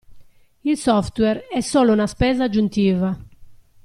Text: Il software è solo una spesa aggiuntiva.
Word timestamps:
Il 0.63 0.77
software 0.77 1.45
è 1.47 1.61
solo 1.61 1.93
una 1.93 2.07
spesa 2.07 2.45
aggiuntiva. 2.45 3.15